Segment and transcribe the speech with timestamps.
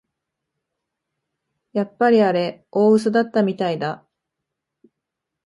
[1.73, 4.03] やっぱりあれ大うそだったみたいだ